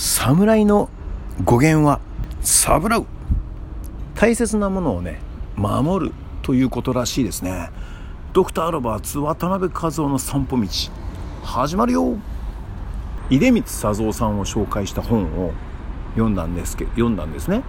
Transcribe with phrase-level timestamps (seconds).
[0.00, 0.88] 侍の
[1.42, 1.98] 語源は
[2.40, 3.06] サブラウ。
[4.14, 5.18] 大切なものをね
[5.56, 7.70] 守るということらしいですね。
[8.32, 10.68] ドクター・ロバーツ渡辺和夫の散歩道
[11.42, 12.16] 始まるよ。
[13.28, 15.52] 出光佐三さんを紹介した本を
[16.12, 17.64] 読んだんですけ読んだんですね。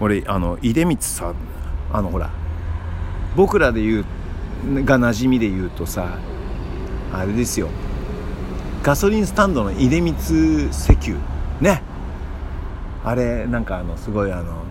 [0.00, 1.34] 俺あの出光さん
[1.92, 2.30] あのほら
[3.36, 4.04] 僕らで言う
[4.84, 6.18] が馴染みで言うとさ
[7.12, 7.68] あれですよ。
[8.84, 11.16] ガソリンスタンドの出光石油。
[11.58, 11.82] ね。
[13.02, 14.62] あれなんかあのすごいあの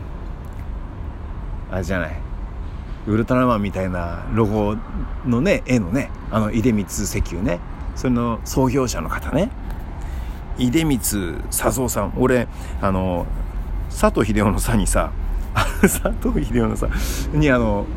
[1.72, 2.16] あれじゃない。
[3.08, 4.78] ウルトラマンみたいなロゴ
[5.26, 6.12] のね絵のね。
[6.30, 7.60] あの出光石油ね。
[7.96, 9.50] それの創業者の方ね。
[10.60, 12.14] 出光佐三さん。
[12.16, 12.48] 俺
[12.82, 13.26] あの
[13.90, 15.12] 佐藤秀夫のさにさ
[15.82, 16.88] 佐藤秀夫のさ
[17.34, 17.88] にあの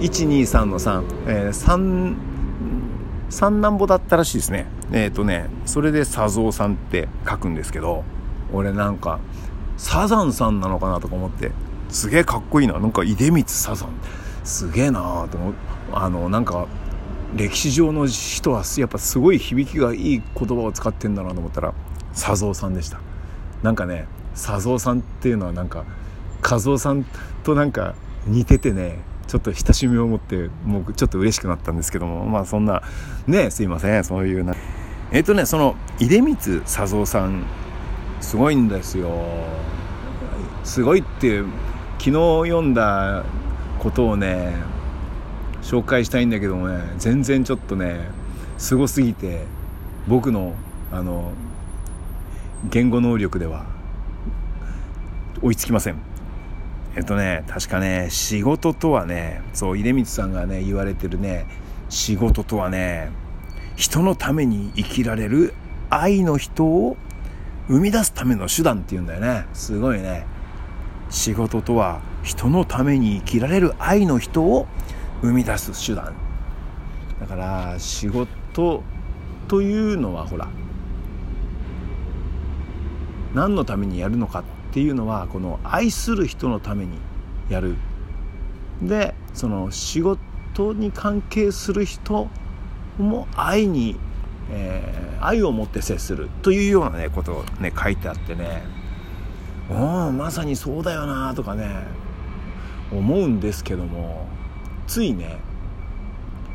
[0.00, 2.33] 123の3、えー、3
[3.30, 4.66] 三男坊だったらしいですね。
[4.92, 8.04] えっ、ー、とねそれで佐三さんって書くんですけど
[8.52, 9.20] 俺なんか
[9.76, 11.50] サザンさんなのかなとか思って
[11.88, 12.78] すげえかっこいいな。
[12.78, 13.88] なんか出光サザン。
[14.44, 15.54] すげえなと思う。
[15.92, 16.66] あのなんか
[17.34, 21.74] 歴史上の人はやっぱすごい響きがいい言葉を使ってんだなと思ったら
[22.12, 23.00] 佐三さんでした。
[23.62, 25.84] なんかね佐三さんっていうのはなんか
[26.48, 27.06] 和夫さん
[27.42, 27.94] となんか
[28.26, 28.98] 似ててね
[29.34, 32.24] ちょっと親しみを持ってもうちょっと嬉しくなったんですけども。
[32.24, 32.84] まあそんな
[33.26, 34.04] ねすいません。
[34.04, 34.54] そういうな。
[35.10, 37.44] えっ、ー、とねその出光佐三さん
[38.20, 39.10] すごいんですよ。
[40.62, 41.40] すごいって
[41.98, 43.24] 昨日読んだ
[43.80, 44.54] ことをね
[45.62, 48.08] 紹介したいんだけどもね全然ちょっとね
[48.56, 49.46] すごすぎて
[50.06, 50.54] 僕の
[50.92, 51.32] あの
[52.70, 53.66] 言語能力では
[55.42, 56.13] 追いつきません。
[56.96, 61.46] えっとね確かね仕事とはねそう出光さんがね言われてるね
[61.88, 63.10] 仕事とはね
[63.76, 65.54] 人のために生きられる
[65.90, 66.96] 愛の人を
[67.68, 69.46] 生み出すための手段っていうんだよね。
[69.54, 70.26] すごいね。
[71.10, 74.66] 仕事とは人のために生きられる愛の人を
[75.22, 76.14] 生み出す手段。
[77.20, 78.82] だから仕事
[79.48, 80.48] というのはほら
[83.34, 84.44] 何のためにやるのか
[84.74, 86.98] っていうのはこの愛する人のために
[87.48, 87.76] やる。
[88.82, 92.28] でその仕事に関係する人
[92.98, 93.94] も愛に、
[94.50, 96.28] えー、愛を持って接する。
[96.42, 98.64] というようなねことをね書いてあってね。
[99.70, 101.70] おまさにそうだよなとかね
[102.90, 104.26] 思うんですけども
[104.88, 105.38] ついね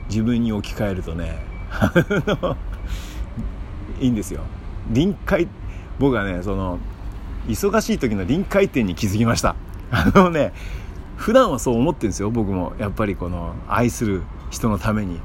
[0.09, 1.39] 自分に置き換えるとね
[4.01, 4.41] いいんですよ。
[4.89, 5.47] 臨界
[5.99, 6.79] 僕はねその
[7.49, 9.55] 忙しい時の臨界点に気づきました。
[9.91, 10.53] あのね
[11.17, 12.29] 普段はそう思ってるんですよ。
[12.29, 14.21] 僕もやっぱりこの愛する
[14.51, 15.19] 人のために。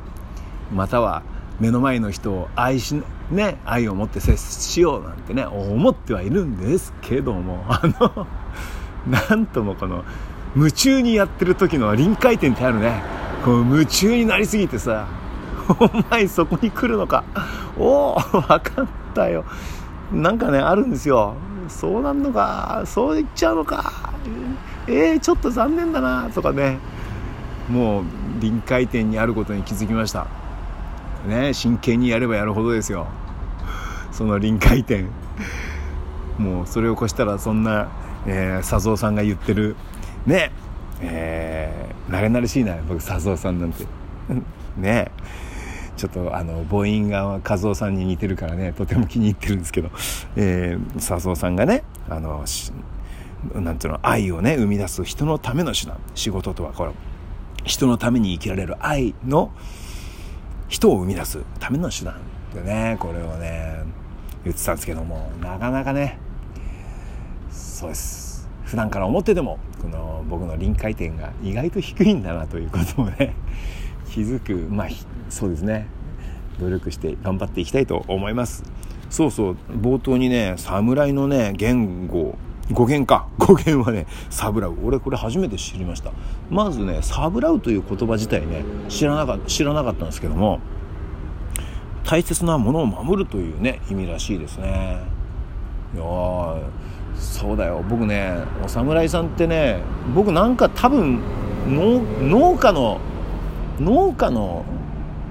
[0.72, 1.22] または
[1.60, 7.64] 目の前の人を愛しね愛を持って接しようなんてね思ってはいるんですけども。
[7.68, 8.26] あの
[9.06, 10.02] なんともこの
[10.56, 13.02] 夢中にやってる時の臨界点ってあるね。
[13.44, 15.06] こう夢中になりすぎてさ
[15.68, 17.22] お前そこに来るのか。
[17.78, 19.44] おお分かったよ。
[20.10, 21.34] なんかねあるんですよ。
[21.69, 24.12] そうなんのかそう言っちゃうのか。
[24.86, 26.78] えー、ちょっと残念だなとかね。
[27.69, 28.04] もう
[28.41, 30.26] 臨界点にあることに気づきました。
[31.26, 33.06] ね真剣にやればやるほどですよ。
[34.12, 35.08] その臨界点。
[36.38, 37.88] もうそれを越したらそんな、
[38.26, 39.76] えー、佐三さんが言ってる。
[40.26, 40.52] ね
[41.00, 43.84] えー、慣れ慣れしいな僕佐三さんなんて。
[44.76, 45.10] ね。
[45.10, 45.10] え
[46.04, 49.91] ちょっとあの母音が和夫さんに似てるからねとても気に入ってるんですけど、
[50.37, 52.44] えー、笹生さんがねあの
[53.54, 55.97] なんていうの愛をね生み出す人のための手段。
[56.14, 56.91] 仕事とはこれ
[57.64, 59.50] 人のために生きられる愛の
[60.69, 62.16] 人を生み出すための手段。
[62.53, 63.78] でねこれをね
[64.44, 66.19] 言ってたんですけどもなかなかね
[67.50, 68.47] そうです。
[68.64, 73.34] 普段から思っててもこの僕の臨界点が意外と低いんだなということをね
[74.14, 74.88] 気づくまあ
[75.28, 75.88] そうですね。
[76.60, 78.62] 努力して頑張っていきたいと思います。
[79.10, 79.56] そうそう。
[79.72, 82.38] 冒頭にね侍のね言語。
[82.70, 83.26] 語源か。
[83.38, 84.76] 語源はねサブラウ。
[84.84, 86.12] 俺これ初めて知りました。
[86.49, 90.61] まずねサブラウという言葉自体ね知らなか知らなかったんですけども
[92.05, 95.00] 大切なものを守るというね意味らしいですね。
[95.93, 96.05] いや
[97.16, 97.84] そうだよ。
[97.90, 99.81] 僕ねお侍さんってね
[100.14, 101.20] 僕なんか多分
[101.66, 103.00] 農家の
[103.81, 104.65] 農家の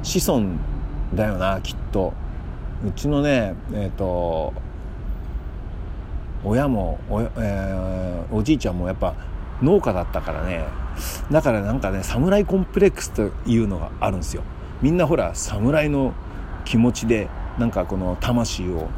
[0.02, 0.46] 子孫
[1.14, 2.14] だよなきっと。
[2.86, 4.54] うちのねえっ、ー、と
[6.44, 9.16] 親もお,、えー、おじいちゃんもやっぱ
[9.62, 10.66] 農家だったからね。
[11.32, 14.44] だからなんかね侍コンプレックスというのがあるんですよ。
[14.82, 16.14] みんなほら侍の
[16.66, 18.90] 気持ちでなんかこの魂を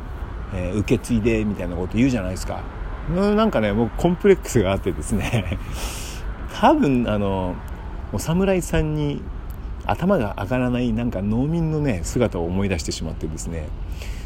[0.54, 2.62] えー、受け継いでみたいなこと言うじゃないですか。
[3.10, 5.58] なんかね僕コンプレックスがあってですね。
[6.60, 7.56] 多分あの
[8.14, 9.22] お侍さんに
[9.88, 13.68] 頭が上がらないなんか農民のね姿を思い出してしまってですね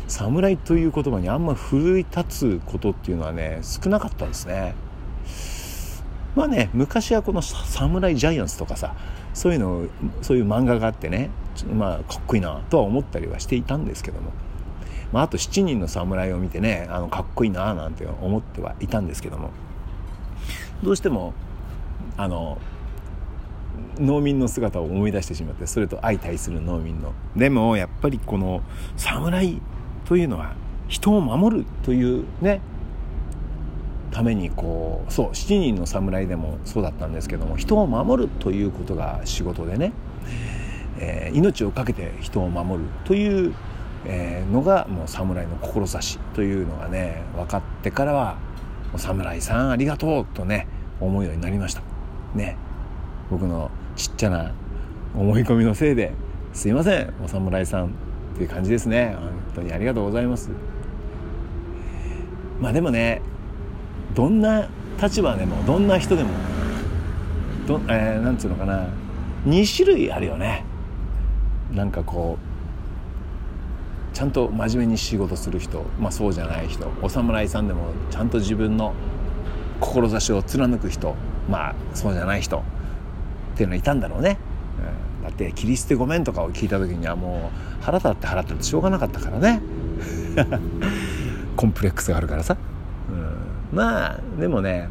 [0.07, 4.73] 侍という言葉にあんま奮い立つことっていうのはね少なかったんですね。
[6.35, 8.95] まあね昔はこの「侍ジャイアンツ」とかさ
[9.33, 9.85] そういうの
[10.21, 11.29] そういう漫画があってね
[11.73, 14.31] まあかっこいいなとは思ったりはしていたんですけども、
[15.11, 19.50] まあ、あと7人の侍を見てねあのかっこいいななんて思ってはいたんですけども。
[20.83, 21.33] どうしても
[22.17, 22.57] あの
[23.99, 27.13] 農民の姿を思い出してしまってそれと相対する農民の。
[27.35, 28.61] でもやっぱりこの
[28.97, 29.61] 侍
[30.05, 30.53] というのは
[30.87, 32.61] 人を守るというね
[34.11, 39.93] ためにこうそう7人の侍でもそうだったんですけども人を守るということが仕事でね、
[40.97, 43.53] えー、命を懸けて人を守るという、
[44.05, 48.37] えー、のがもう侍の志というのがね分かってからは
[48.97, 50.67] 「侍さんありがとう」とね
[50.99, 51.81] 思うようになりました。
[52.33, 52.57] ね。
[53.29, 54.53] 僕のちっちゃな
[55.15, 56.13] 思い込みのせいで
[56.53, 57.89] すいませんお侍さんっ
[58.37, 59.15] ていう感じですね。
[59.19, 60.49] 本当にありがとうございます。
[62.59, 63.21] まあでもね
[64.15, 64.67] どんな
[65.01, 66.29] 立場でもどんな人でも
[67.67, 68.87] ど、えー、なんつうのかな。
[69.45, 70.65] 2種類あるよね。
[71.73, 72.37] なんかこ
[74.13, 78.93] うちゃんと真面目に仕事する人、まあ、そうじゃない人お侍さんでもちゃんと自分の
[79.79, 81.15] 志を貫く人
[81.47, 82.63] まあそうじゃない人。
[83.59, 84.38] っていうのいたんだろうね、
[85.19, 87.51] うん、だって「切り捨てごめん」とかを聞いた時にはも
[87.81, 89.61] う腹立って腹立ってしょうがなかったからね。
[91.57, 92.56] コンプレックスがあるからさ。
[93.09, 93.77] うん。
[93.77, 94.88] まあでもね、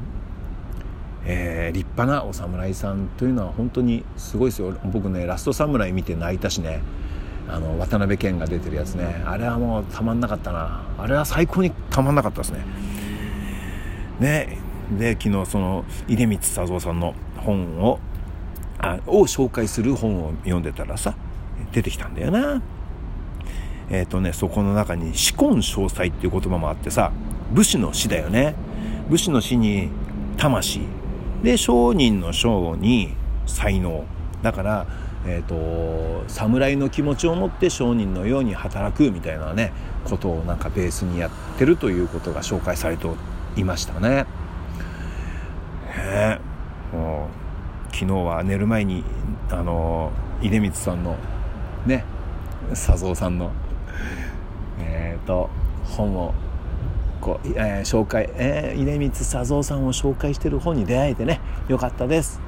[1.25, 4.75] えー、立派なお侍さんというのは本当にすごいですよ。
[4.85, 6.81] 僕ねラストサムライ見て泣いたしね。
[7.49, 9.23] あの渡辺謙が出てるやつね。
[9.25, 10.83] あれはもうたまんなかったな。
[10.99, 12.67] あれは最高にたまんなかったですね。
[14.21, 14.59] ね。
[14.99, 17.99] で昨日その出光佐三さんの本を
[18.79, 21.15] あを紹介する本を読んでたらさ
[21.73, 22.63] 出てきたんだよな。
[23.91, 27.11] えっ、ー、とねそこの中に「紫根詳細」っていう言葉もあってさ
[27.53, 28.55] 武士の死だよね。
[29.09, 29.89] 武士の死に
[30.37, 30.81] 魂。
[31.43, 33.15] で商人の商に
[33.47, 34.05] 才能。
[34.43, 34.87] だから
[35.27, 39.73] えーと、侍の気持ちを持って商人のように働くみたいなね
[40.05, 43.07] ことをなんかベースにやってるということが紹介されて
[43.57, 44.27] いましたね。
[45.97, 46.39] え
[47.93, 49.05] 昨日は寝る前に
[49.51, 51.17] あの出光さんの
[51.87, 52.05] ね
[52.71, 53.51] 佐三さんの
[54.79, 55.51] えっ、ー、と
[55.85, 56.35] 本を
[57.21, 62.41] こう、えー、紹介、えー、出光佐三さんを紹介してる本に出会えてねよかったです。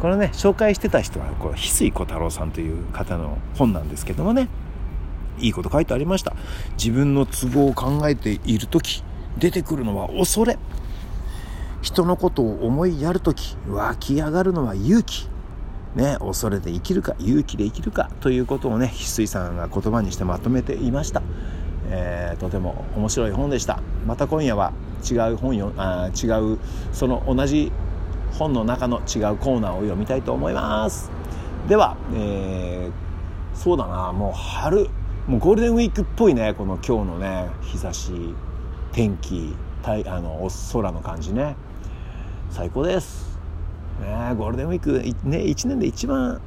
[0.00, 4.48] このね紹介してた人はこう翡翠小太郎さんという方の本なんですけどもね
[5.38, 6.34] いいこと書いてありました。
[6.76, 9.02] 自分の都合を考えている時
[9.38, 10.58] 出てくるのは恐れ。
[11.86, 15.28] 人のことを思いやる時湧き上がるのは勇気。
[15.94, 21.22] ね、恐れて生きるか勇気で生きるかということをね翡翠さんが言葉にしてまとめていました。
[21.88, 23.78] えー、とても面白い本でした。
[24.04, 24.72] また今夜は
[25.08, 26.58] 違う本よあ違う
[26.92, 27.70] その同じ
[28.32, 31.12] 本の中の違うコーナーを読みたいと思います。
[31.68, 34.90] では、えー、そうだなもう春
[35.28, 38.10] もうゴールデンウィークっぽいねこの今日のね日差し
[38.90, 41.54] 天気たいあの空の感じね。
[42.50, 43.38] 最高です。
[44.00, 44.92] ねゴールデンウィーク
[45.28, 46.40] ね1年で一番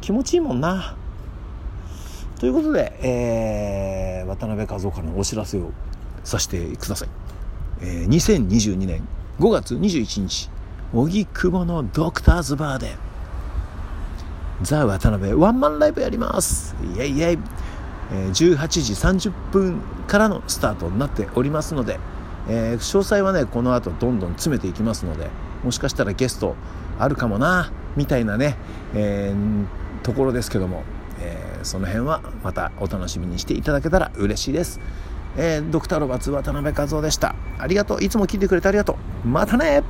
[0.00, 0.96] 気持ちいいもんな。
[2.38, 5.72] ということで、えー、渡辺和夫からのお知らせを
[6.22, 7.08] させてください。
[7.80, 9.06] えー、2022年
[9.40, 10.50] 5月21日、
[10.92, 12.96] 荻窪のドクターズバーで、
[14.62, 16.76] ザ・渡辺ワンマンライブやります。
[16.82, 17.38] イェイイェイ、
[18.12, 21.98] えー、18時30分からのスタートになっておりますので、
[22.48, 25.28] えー、詳細はね、この後どんどん詰めていきますので、
[25.64, 26.56] もしかしたらゲスト
[26.98, 28.56] あるかもな、みたいなね、
[28.94, 30.82] えー、ところですけども、
[31.20, 34.80] えー、その辺はまたお楽しみにしていただけたら嬉しいです。
[35.36, 37.34] え、ドクターロバツ渡辺和夫でした。
[37.58, 38.04] ありがとう。
[38.04, 39.28] いつも聞いてくれてありがとう。
[39.28, 39.82] またね